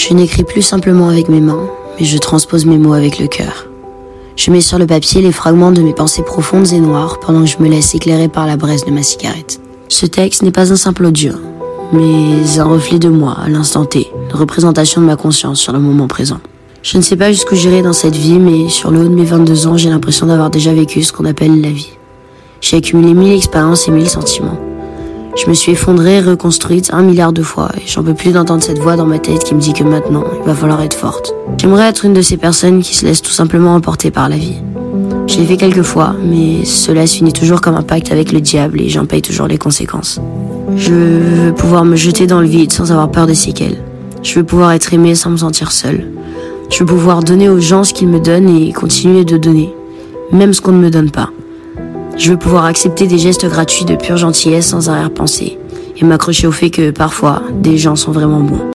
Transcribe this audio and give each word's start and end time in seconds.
Je 0.00 0.14
n'écris 0.14 0.44
plus 0.44 0.62
simplement 0.62 1.08
avec 1.08 1.28
mes 1.28 1.40
mains, 1.40 1.68
mais 1.98 2.06
je 2.06 2.18
transpose 2.18 2.66
mes 2.66 2.78
mots 2.78 2.92
avec 2.92 3.18
le 3.18 3.26
cœur. 3.26 3.66
Je 4.36 4.52
mets 4.52 4.60
sur 4.60 4.78
le 4.78 4.86
papier 4.86 5.20
les 5.22 5.32
fragments 5.32 5.72
de 5.72 5.82
mes 5.82 5.92
pensées 5.92 6.22
profondes 6.22 6.72
et 6.72 6.78
noires 6.78 7.18
pendant 7.18 7.40
que 7.40 7.46
je 7.46 7.58
me 7.58 7.68
laisse 7.68 7.96
éclairer 7.96 8.28
par 8.28 8.46
la 8.46 8.56
braise 8.56 8.84
de 8.84 8.92
ma 8.92 9.02
cigarette. 9.02 9.60
Ce 9.88 10.06
texte 10.06 10.44
n'est 10.44 10.52
pas 10.52 10.72
un 10.72 10.76
simple 10.76 11.04
audio, 11.04 11.32
mais 11.92 12.60
un 12.60 12.64
reflet 12.64 13.00
de 13.00 13.08
moi 13.08 13.38
à 13.44 13.48
l'instant 13.48 13.86
T, 13.86 14.06
une 14.30 14.36
représentation 14.36 15.00
de 15.00 15.06
ma 15.06 15.16
conscience 15.16 15.58
sur 15.58 15.72
le 15.72 15.80
moment 15.80 16.06
présent. 16.06 16.38
Je 16.84 16.96
ne 16.96 17.02
sais 17.02 17.16
pas 17.16 17.32
jusqu'où 17.32 17.56
j'irai 17.56 17.82
dans 17.82 17.92
cette 17.92 18.14
vie, 18.14 18.38
mais 18.38 18.68
sur 18.68 18.92
le 18.92 19.00
haut 19.00 19.08
de 19.08 19.16
mes 19.16 19.24
22 19.24 19.66
ans, 19.66 19.76
j'ai 19.76 19.90
l'impression 19.90 20.26
d'avoir 20.26 20.50
déjà 20.50 20.72
vécu 20.72 21.02
ce 21.02 21.12
qu'on 21.12 21.24
appelle 21.24 21.60
la 21.60 21.70
vie. 21.70 21.90
J'ai 22.60 22.76
accumulé 22.76 23.14
mille 23.14 23.34
expériences 23.34 23.88
et 23.88 23.90
mille 23.90 24.08
sentiments. 24.08 24.67
Je 25.38 25.46
me 25.46 25.54
suis 25.54 25.70
effondrée, 25.70 26.20
reconstruite 26.20 26.90
un 26.92 27.02
milliard 27.02 27.32
de 27.32 27.42
fois, 27.42 27.70
et 27.76 27.86
j'en 27.86 28.02
peux 28.02 28.12
plus 28.12 28.32
d'entendre 28.32 28.60
cette 28.60 28.80
voix 28.80 28.96
dans 28.96 29.06
ma 29.06 29.20
tête 29.20 29.44
qui 29.44 29.54
me 29.54 29.60
dit 29.60 29.72
que 29.72 29.84
maintenant, 29.84 30.24
il 30.40 30.44
va 30.44 30.52
falloir 30.52 30.82
être 30.82 30.96
forte. 30.96 31.32
J'aimerais 31.58 31.88
être 31.88 32.04
une 32.04 32.12
de 32.12 32.22
ces 32.22 32.36
personnes 32.36 32.82
qui 32.82 32.96
se 32.96 33.06
laissent 33.06 33.22
tout 33.22 33.30
simplement 33.30 33.74
emporter 33.74 34.10
par 34.10 34.28
la 34.28 34.36
vie. 34.36 34.56
Je 35.28 35.38
l'ai 35.38 35.46
fait 35.46 35.56
quelques 35.56 35.82
fois, 35.82 36.16
mais 36.24 36.64
cela 36.64 37.06
se 37.06 37.16
finit 37.16 37.32
toujours 37.32 37.60
comme 37.60 37.76
un 37.76 37.82
pacte 37.82 38.10
avec 38.10 38.32
le 38.32 38.40
diable 38.40 38.80
et 38.80 38.88
j'en 38.88 39.06
paye 39.06 39.22
toujours 39.22 39.46
les 39.46 39.58
conséquences. 39.58 40.20
Je 40.76 40.92
veux 40.92 41.52
pouvoir 41.54 41.84
me 41.84 41.94
jeter 41.94 42.26
dans 42.26 42.40
le 42.40 42.48
vide 42.48 42.72
sans 42.72 42.90
avoir 42.90 43.08
peur 43.08 43.28
des 43.28 43.36
séquelles. 43.36 43.78
Je 44.24 44.34
veux 44.34 44.44
pouvoir 44.44 44.72
être 44.72 44.92
aimé 44.92 45.14
sans 45.14 45.30
me 45.30 45.36
sentir 45.36 45.70
seule. 45.70 46.10
Je 46.68 46.80
veux 46.80 46.86
pouvoir 46.86 47.22
donner 47.22 47.48
aux 47.48 47.60
gens 47.60 47.84
ce 47.84 47.94
qu'ils 47.94 48.08
me 48.08 48.18
donnent 48.18 48.48
et 48.48 48.72
continuer 48.72 49.24
de 49.24 49.36
donner, 49.36 49.72
même 50.32 50.52
ce 50.52 50.60
qu'on 50.60 50.72
ne 50.72 50.80
me 50.80 50.90
donne 50.90 51.12
pas. 51.12 51.30
Je 52.18 52.32
veux 52.32 52.36
pouvoir 52.36 52.64
accepter 52.64 53.06
des 53.06 53.16
gestes 53.16 53.46
gratuits 53.46 53.84
de 53.84 53.94
pure 53.94 54.16
gentillesse 54.16 54.66
sans 54.66 54.90
arrière-pensée 54.90 55.56
et 55.96 56.04
m'accrocher 56.04 56.48
au 56.48 56.52
fait 56.52 56.68
que 56.68 56.90
parfois, 56.90 57.42
des 57.52 57.78
gens 57.78 57.94
sont 57.94 58.10
vraiment 58.10 58.40
bons. 58.40 58.66